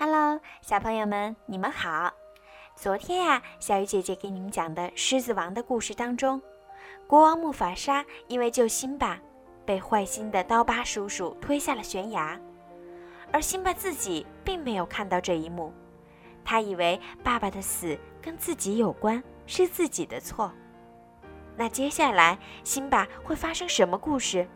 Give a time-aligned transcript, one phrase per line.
[0.00, 2.14] Hello，小朋友们，你们好。
[2.76, 6.40] 昨天呀，小鱼姐姐给你们讲的《狮子王》的故事当中，
[7.08, 9.18] 国王木法沙因为救辛巴，
[9.66, 12.40] 被坏心的刀疤叔叔推下了悬崖，
[13.32, 15.72] 而辛巴自己并没有看到这一幕，
[16.44, 20.52] 他以为爸爸的死跟自己有关，是自己的错。
[21.56, 24.46] 那接下来，辛巴会发生什么故事？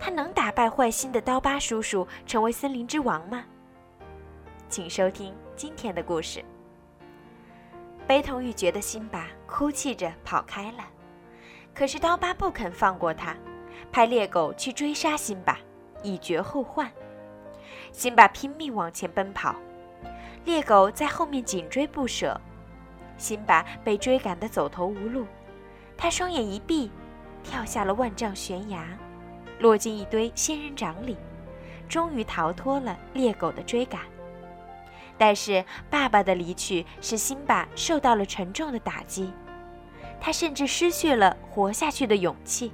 [0.00, 3.44] 他能打败坏心的刀疤叔叔，成为森林之王吗？
[4.68, 6.44] 请收听今天的故事。
[8.06, 10.84] 悲痛欲绝的辛巴哭泣着跑开了，
[11.74, 13.36] 可是刀疤不肯放过他，
[13.92, 15.58] 派猎狗去追杀辛巴，
[16.02, 16.90] 以绝后患。
[17.92, 19.54] 辛巴拼命往前奔跑，
[20.44, 22.38] 猎狗在后面紧追不舍。
[23.16, 25.26] 辛巴被追赶得走投无路，
[25.96, 26.90] 他双眼一闭，
[27.44, 28.84] 跳下了万丈悬崖，
[29.60, 31.16] 落进一堆仙人掌里，
[31.88, 34.00] 终于逃脱了猎狗的追赶。
[35.16, 39.32] 但是爸爸的离去使辛巴受到了沉重的打击，
[40.20, 42.72] 他甚至失去了活下去的勇气。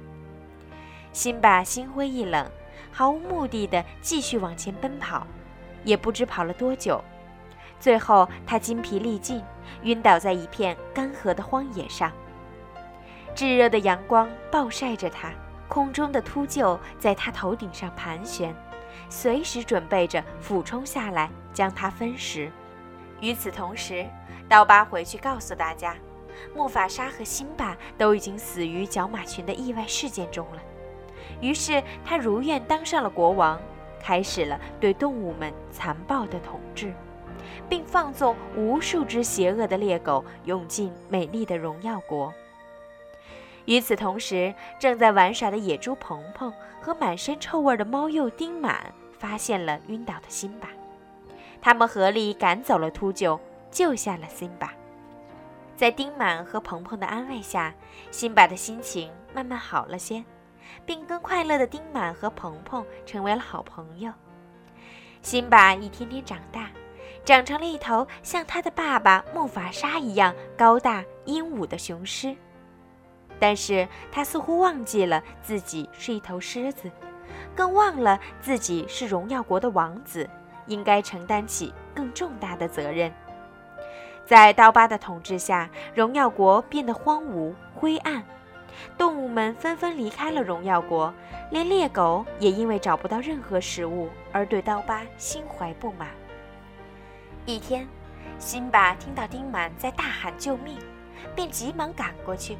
[1.13, 2.49] 辛巴心灰意冷，
[2.91, 5.27] 毫无目的地继续往前奔跑，
[5.83, 7.03] 也不知跑了多久，
[7.79, 9.43] 最后他筋疲力尽，
[9.83, 12.11] 晕倒在一片干涸的荒野上。
[13.35, 15.31] 炙热的阳光暴晒着他，
[15.67, 18.55] 空中的秃鹫在他头顶上盘旋。
[19.11, 22.49] 随时准备着俯冲下来将它分食。
[23.19, 24.07] 与此同时，
[24.47, 25.95] 刀疤回去告诉大家，
[26.55, 30.61] 木法沙和辛巴都已经死于角马群的意外事件中了。
[31.41, 33.59] 于是他如愿当上了国王，
[34.01, 36.93] 开始了对动物们残暴的统治，
[37.67, 42.33] 并放纵无数只邪恶的猎狗涌进美丽的荣耀国。
[43.65, 46.51] 与此同时，正在玩耍的野猪鹏鹏
[46.81, 50.67] 和满身臭味的猫鼬丁满发现了晕倒的辛巴，
[51.61, 54.73] 他们合力赶走了秃鹫，救下了辛巴。
[55.75, 57.71] 在丁满和鹏鹏的安慰下，
[58.09, 60.25] 辛巴的心情慢慢好了些，
[60.87, 64.11] 并跟快乐的丁满和鹏鹏成为了好朋友。
[65.21, 66.71] 辛巴一天天长大，
[67.23, 72.35] 长成了一头像他的爸爸木法沙一样高大英武的雄狮。
[73.39, 76.89] 但是他似乎忘记了自己是一头狮子，
[77.55, 80.29] 更忘了自己是荣耀国的王子，
[80.67, 83.11] 应该承担起更重大的责任。
[84.25, 88.23] 在刀疤的统治下，荣耀国变得荒芜灰暗，
[88.97, 91.13] 动物们纷纷离开了荣耀国，
[91.49, 96.07] 连猎狗也因为找不到任何食物而对刀疤心怀不满。
[97.45, 97.85] 一天，
[98.39, 100.77] 辛巴听到丁满在大喊救命，
[101.35, 102.57] 便急忙赶过去。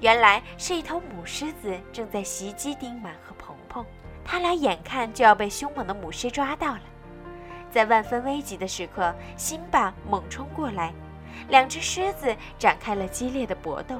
[0.00, 3.33] 原来是一头母狮子正在袭击丁满和，
[4.24, 6.80] 他俩眼看就要被凶猛的母狮抓到了。
[7.70, 10.92] 在万分危急的时刻，辛巴猛冲过来，
[11.48, 13.98] 两只狮子展开了激烈的搏斗。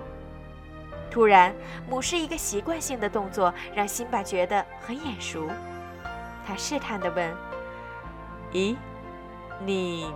[1.11, 1.55] 突然，
[1.89, 5.49] 母狮一个习惯性的动作让辛巴觉得很眼熟，
[6.47, 7.33] 他试探地问
[8.53, 8.77] ：“咦，
[9.65, 10.12] 你，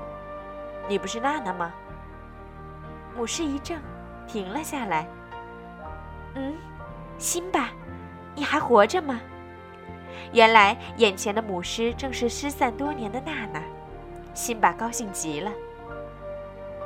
[0.89, 1.73] 你不是娜娜吗？”
[3.17, 3.79] 母狮一怔，
[4.27, 5.07] 停了下来。
[6.35, 6.55] 嗯，
[7.19, 7.71] 辛巴，
[8.35, 9.21] 你还活着吗？
[10.33, 13.63] 原来眼前的母狮正是失散多年的娜娜。
[14.35, 15.51] 辛巴高兴极了。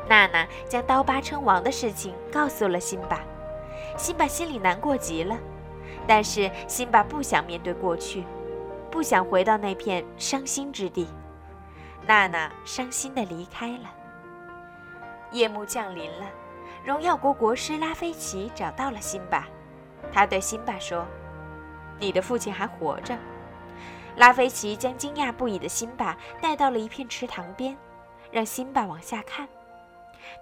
[0.09, 3.21] 娜娜将刀疤称王的事情告诉了辛巴，
[3.97, 5.37] 辛巴心里难过极了。
[6.06, 8.25] 但是辛巴不想面对过去，
[8.91, 11.09] 不想回到那片伤心之地。
[12.06, 13.84] 娜娜伤心地离开了。
[15.31, 16.26] 夜幕降临了。
[16.84, 19.47] 荣耀国国师拉菲奇找到了辛巴，
[20.12, 21.06] 他对辛巴说
[22.02, 23.16] ：“你的父亲还活着。”
[24.16, 27.74] 拉菲奇将惊讶不已的辛巴带到了一片池塘边，
[28.30, 29.48] 让辛巴往下看。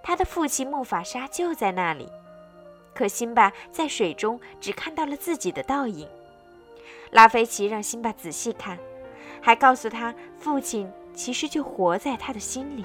[0.02, 2.10] 他的父亲木法沙就在那里，
[2.94, 6.08] 可辛巴在水中只看到了自己的倒影。
[7.10, 8.78] 拉菲奇让辛巴仔细看，
[9.40, 12.84] 还告诉他父亲其实就活在他的心里。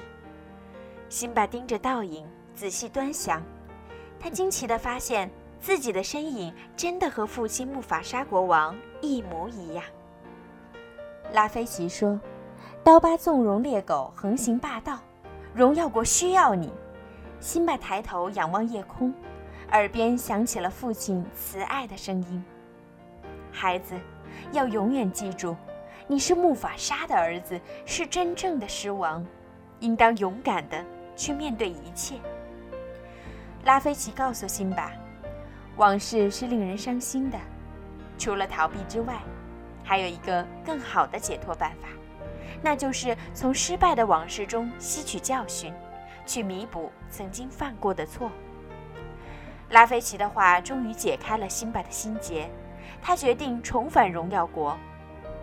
[1.08, 2.26] 辛巴盯着倒影。
[2.54, 3.42] 仔细端详，
[4.18, 5.30] 他惊奇地发现
[5.60, 9.82] 自己的身影真的和父亲木法沙国王一模一样。
[11.32, 12.18] 拉菲奇说
[12.84, 14.98] ：“刀疤纵容猎狗，横行霸道，
[15.54, 16.72] 荣耀国需要你。”
[17.40, 19.12] 辛巴抬头仰望夜空，
[19.72, 22.44] 耳边响起了父亲慈爱的声音
[23.52, 23.94] ：“孩子，
[24.52, 25.54] 要永远记住，
[26.06, 29.24] 你是木法沙的儿子，是真正的狮王，
[29.80, 30.82] 应当勇敢地
[31.14, 32.16] 去面对一切。”
[33.64, 34.92] 拉菲奇告诉辛巴，
[35.76, 37.38] 往事是令人伤心的，
[38.18, 39.16] 除了逃避之外，
[39.84, 41.88] 还有一个更好的解脱办法，
[42.62, 45.74] 那就是从失败的往事中吸取教训，
[46.24, 48.30] 去弥补曾经犯过的错。
[49.68, 52.48] 拉菲奇的话终于解开了辛巴的心结，
[53.02, 54.74] 他决定重返荣耀国。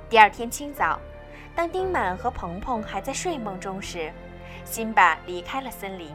[0.10, 1.00] 第二天清早，
[1.54, 4.12] 当丁满和鹏鹏还在睡梦中时，
[4.66, 6.10] 辛巴离开了森林，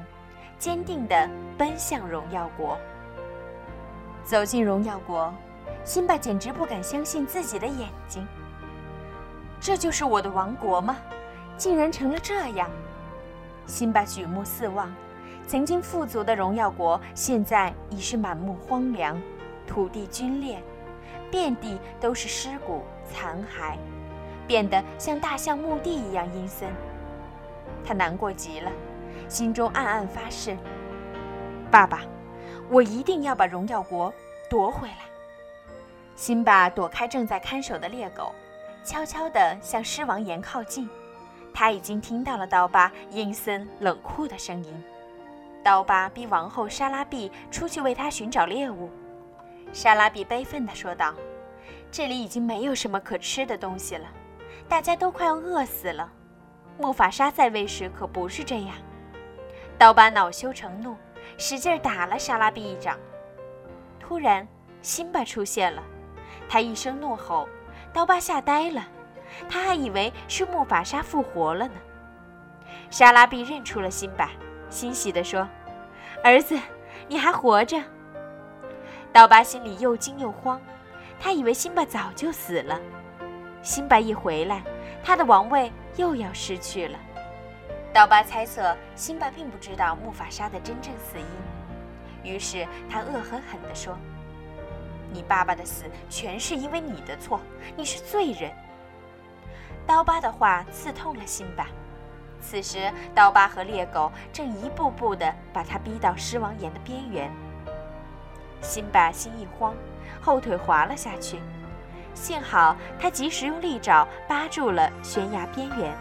[0.58, 2.76] 坚定地奔向荣耀国。
[4.28, 5.32] 走进荣耀国，
[5.84, 8.28] 辛巴简直不敢相信自己的眼睛。
[9.58, 10.98] 这就是我的王国吗？
[11.56, 12.68] 竟然成了这样！
[13.64, 14.94] 辛巴举目四望，
[15.46, 19.18] 曾经富足的荣耀国现在已是满目荒凉，
[19.66, 20.62] 土地龟裂，
[21.30, 23.78] 遍地都是尸骨残骸，
[24.46, 26.68] 变得像大象墓地一样阴森。
[27.82, 28.70] 他难过极了，
[29.26, 30.54] 心中暗暗发誓
[31.72, 32.02] ：“爸爸，
[32.70, 34.12] 我一定要把荣耀国
[34.48, 34.98] 夺回来。”
[36.14, 38.32] 辛巴躲开正在看守的猎狗。
[38.84, 40.88] 悄悄地向狮王岩靠近，
[41.52, 44.84] 他已经听到了刀疤阴森冷酷的声音。
[45.62, 48.88] 刀疤逼王后莎拉碧出去为他寻找猎物。
[49.74, 51.12] 莎拉碧悲愤地说道
[51.92, 54.06] ：“这里已经没有什么可吃的东西了，
[54.70, 56.10] 大家都快要饿死了。
[56.78, 58.74] 木法沙在位时可不是这样。”
[59.76, 60.96] 刀疤恼羞成怒，
[61.38, 62.98] 使劲打了莎拉碧一掌。
[63.98, 64.46] 突然，
[64.82, 65.82] 辛巴出现了，
[66.48, 67.48] 他一声怒吼。
[67.90, 68.86] 刀疤吓呆了，
[69.48, 71.74] 他还以为是木法沙复活了呢。
[72.90, 74.30] 莎拉碧认出了辛巴，
[74.68, 75.48] 欣喜地说
[76.22, 76.58] ：“儿子，
[77.06, 77.82] 你还活着。”
[79.10, 80.60] 刀疤心里又惊又慌，
[81.18, 82.78] 他以为辛巴早就死了。
[83.62, 84.62] 辛巴一回来，
[85.02, 86.98] 他的王位又要失去了。
[87.98, 93.98] 刀疤猜测辛巴并不知道木法沙的真正死因，于是他恶狠狠地说。
[95.10, 97.40] 你爸爸的死全是因为你的错，
[97.76, 98.52] 你是罪人。
[99.84, 101.66] 刀疤的话刺痛了辛巴。
[102.40, 107.28] 此时，刀疤和猎狗正一步步地把他逼到狮王岩的边缘。
[108.60, 109.74] 辛巴心一慌，
[110.22, 111.40] 后腿滑了下去。
[112.14, 115.92] 幸好他及时用利爪扒住了悬崖边缘。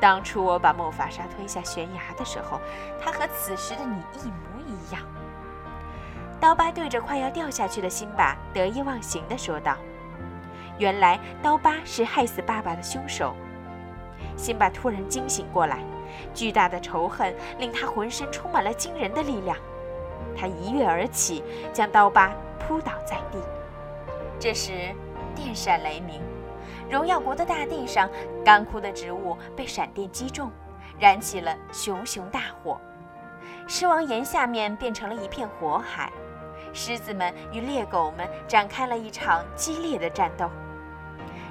[0.00, 2.60] 当初我把莫法沙推下悬崖的时候，
[3.00, 5.02] 他和此时的你一模一样。
[6.40, 9.76] 刀疤对着快要掉下去的辛巴得意忘形地说道
[10.78, 13.34] ：“原来刀疤是害死爸爸的凶手。”
[14.36, 15.80] 辛巴突然惊醒过来，
[16.32, 19.56] 巨大的仇恨令他浑身充满了惊人的力量。
[20.36, 21.42] 他一跃而起，
[21.72, 23.38] 将刀疤扑倒在地。
[24.38, 24.94] 这时，
[25.34, 26.22] 电闪雷鸣，
[26.90, 28.08] 荣耀国的大地上，
[28.44, 30.50] 干枯的植物被闪电击中，
[30.98, 32.80] 燃起了熊熊大火。
[33.66, 36.10] 狮王岩下面变成了一片火海。
[36.72, 40.48] 狮子们与猎狗们展开了一场激烈的战斗。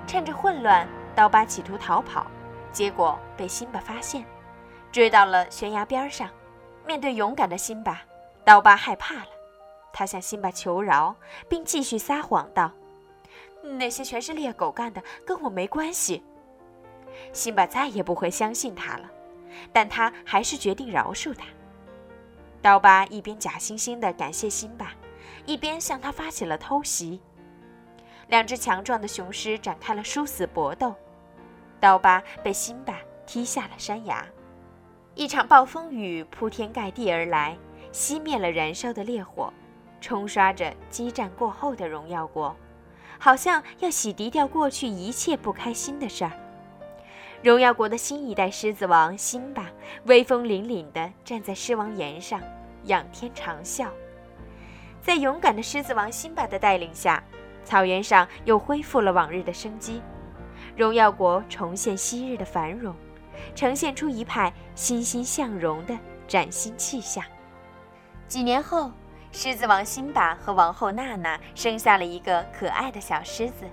[0.06, 2.28] 趁着混乱，刀疤企图逃跑，
[2.72, 4.24] 结果被辛巴发现，
[4.92, 6.30] 追到了悬崖边上。
[6.86, 8.01] 面对勇敢的辛巴，
[8.45, 9.28] 刀疤害怕了。
[9.92, 11.16] 他向辛巴求饶，
[11.50, 12.72] 并继续撒谎道
[13.75, 16.24] ：“那些全是猎狗干的，跟我没关系。”
[17.34, 19.10] 辛巴再也不会相信他了，
[19.74, 21.46] 但他还是决定饶恕他。
[22.62, 24.94] 刀疤一边假惺惺地感谢辛巴。
[25.46, 27.22] 一边向他发起了偷袭，
[28.28, 30.94] 两只强壮的雄狮展开了殊死搏斗，
[31.80, 34.26] 刀疤被辛巴踢下了山崖。
[35.16, 37.57] 一场暴风雨铺天盖地而来，
[37.94, 39.54] 熄灭了燃烧的烈火，
[40.02, 42.54] 冲刷着激战过后的荣耀国，
[43.19, 46.31] 好像要洗涤掉过去一切不开心的事儿。
[47.44, 49.69] 荣耀国的新一代狮子王辛巴
[50.06, 52.42] 威风凛凛地站在狮王岩上，
[52.86, 53.88] 仰天长啸。
[55.02, 57.24] 在勇敢的狮子王辛巴的带领下，
[57.64, 60.02] 草原上又恢复了往日的生机，
[60.76, 62.94] 荣耀国重现昔日的繁荣，
[63.56, 65.97] 呈现出一派欣欣向荣的
[66.28, 67.24] 崭新气象。
[68.28, 68.92] 几年后，
[69.39, 73.65] 狮子王辛巴和王后娜娜生下了一个可爱的小狮子，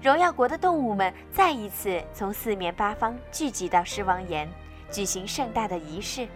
[0.00, 4.48] 荣耀国的动物们再一次从四面八方聚集到狮王岩，
[4.92, 6.28] 举行盛大的仪式，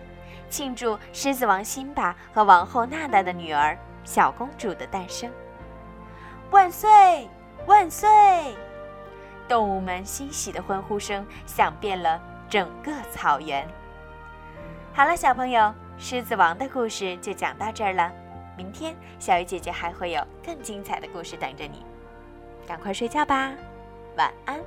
[0.50, 3.78] 庆祝狮子王辛巴和王后娜娜的女儿。
[4.02, 5.30] 小公主的诞生，
[6.50, 7.28] 万岁
[7.66, 8.08] 万岁！
[9.46, 13.64] 动物们欣喜的欢呼声响遍了整个草原。
[14.92, 15.62] 好了，小朋友，
[15.96, 18.10] 《狮子王》的故事就讲到这儿了。
[18.58, 21.84] 明天，小鱼姐姐还会有更精彩的故事等着你，
[22.66, 23.54] 赶快睡觉吧，
[24.16, 24.58] 晚安。